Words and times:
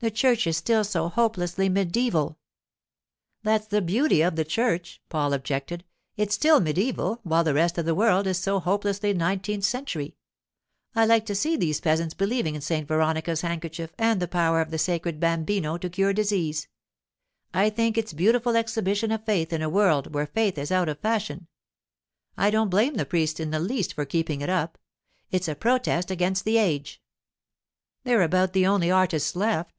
The 0.00 0.10
church 0.10 0.48
is 0.48 0.56
still 0.56 0.82
so 0.82 1.08
hopelessly 1.08 1.68
mediaeval!' 1.68 2.36
'That's 3.44 3.68
the 3.68 3.80
beauty 3.80 4.20
of 4.20 4.34
the 4.34 4.44
church,' 4.44 5.00
Paul 5.08 5.32
objected. 5.32 5.84
'It's 6.16 6.34
still 6.34 6.58
mediaeval, 6.58 7.20
while 7.22 7.44
the 7.44 7.54
rest 7.54 7.78
of 7.78 7.84
the 7.84 7.94
world 7.94 8.26
is 8.26 8.36
so 8.36 8.58
hopelessly 8.58 9.14
nineteenth 9.14 9.62
century. 9.62 10.16
I 10.96 11.06
like 11.06 11.24
to 11.26 11.36
see 11.36 11.56
these 11.56 11.78
peasants 11.80 12.14
believing 12.14 12.56
in 12.56 12.60
St. 12.62 12.88
Veronica's 12.88 13.42
handkerchief 13.42 13.92
and 13.96 14.18
the 14.18 14.26
power 14.26 14.60
of 14.60 14.72
the 14.72 14.78
sacred 14.78 15.20
Bambino 15.20 15.78
to 15.78 15.88
cure 15.88 16.12
disease. 16.12 16.66
I 17.54 17.70
think 17.70 17.96
it's 17.96 18.10
a 18.12 18.16
beautiful 18.16 18.56
exhibition 18.56 19.12
of 19.12 19.24
faith 19.24 19.52
in 19.52 19.62
a 19.62 19.70
world 19.70 20.12
where 20.12 20.26
faith 20.26 20.58
is 20.58 20.72
out 20.72 20.88
of 20.88 20.98
fashion. 20.98 21.46
I 22.36 22.50
don't 22.50 22.70
blame 22.70 22.94
the 22.94 23.06
priests 23.06 23.38
in 23.38 23.52
the 23.52 23.60
least 23.60 23.94
for 23.94 24.04
keeping 24.04 24.40
it 24.40 24.50
up. 24.50 24.78
It's 25.30 25.46
a 25.46 25.54
protest 25.54 26.10
against 26.10 26.44
the 26.44 26.58
age. 26.58 27.00
They're 28.02 28.22
about 28.22 28.52
the 28.52 28.66
only 28.66 28.90
artists 28.90 29.36
left. 29.36 29.78